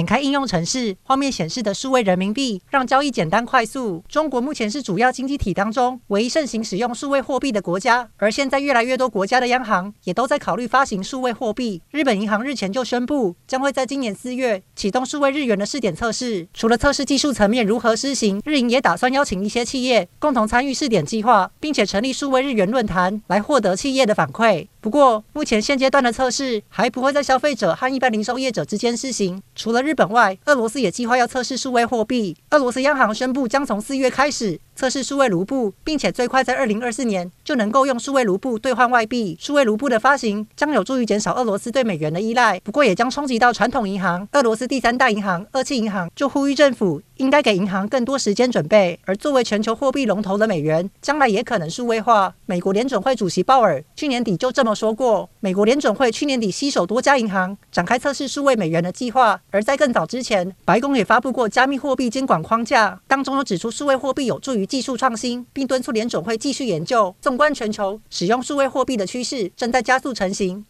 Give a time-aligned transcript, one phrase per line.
[0.00, 4.02] 点开应用程式，画面显示的数位人民币让交易简单快速。
[4.08, 11.82] 中国目前是主要经济体当中唯一盛行使用数位货币的国家，而现在越来越多国家的央行也都在考虑发行数位货币。
[11.90, 16.48] 日本银行日前就宣布，将会在今年四月启动数位日元的试点测试。
[16.54, 24.66] 除了测试技术层面如何施行，日银也打算邀请一些企业共同参与试点计划，并且成立数位日元论坛来获得企业的反馈。
[24.82, 29.42] 不过，目前现阶段的测试还不会在消费者和一般零售业者之间试行。
[29.54, 32.34] 除了日本外，俄罗斯也计划要测试数位货币。
[32.50, 39.36] 俄罗斯央行宣布，将从四月开始测试数位卢布，并且最快在二零二四年就能够用数位卢布兑换外币。
[39.38, 44.26] 数位卢布的发行将有助于减少俄罗斯对美元的依赖，不过也将冲击到传统银行。
[44.32, 48.98] 俄罗斯第三大银行俄气银行就呼吁政府应该给银行更多时间准备。
[49.04, 52.32] 而作为全球货币龙头的美元，将来也可能数位化。
[52.46, 55.28] 美国联准会主席鲍尔去年底就这么说过。
[55.40, 67.12] 美国联准会去年底携手多家银行展开测试数位美元的计划，而在更早之前，白宫也发布过加密货币监管框架，当中有指出数位货币有助于技术创新，并敦促联总会继续研究。
[67.20, 70.64] 纵观全球，使用数位货币的趋势正在加速成型。